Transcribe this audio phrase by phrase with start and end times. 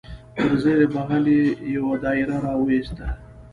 [0.35, 1.43] تر زیر بغل یې
[1.75, 3.07] یو دایره را وایسته.